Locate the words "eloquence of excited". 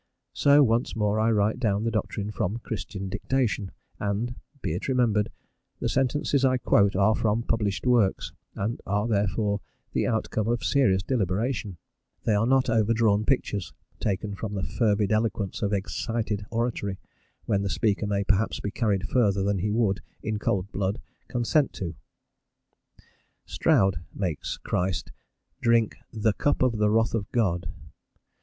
15.11-16.47